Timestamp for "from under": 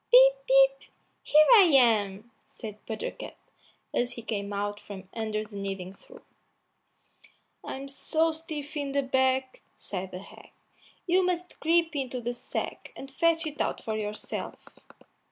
4.79-5.43